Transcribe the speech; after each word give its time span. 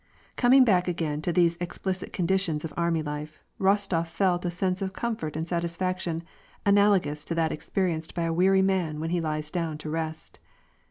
Coming 0.35 0.63
back 0.65 0.87
again 0.87 1.21
to 1.21 1.31
these 1.31 1.57
explicit 1.61 2.11
conditions 2.11 2.65
of 2.65 2.73
army 2.75 3.03
life, 3.03 3.39
Eostof 3.59 4.07
felt 4.07 4.43
a 4.43 4.49
sense 4.49 4.81
of 4.81 4.93
comfort 4.93 5.35
and 5.35 5.47
satisfaction 5.47 6.21
analogous 6.65 7.23
to 7.25 7.35
that 7.35 7.51
experienced 7.51 8.15
by 8.15 8.23
a 8.23 8.33
weary 8.33 8.63
man 8.63 8.99
when 8.99 9.11
he 9.11 9.21
lies 9.21 9.51
down 9.51 9.77
to 9.77 9.91
rest. 9.91 10.39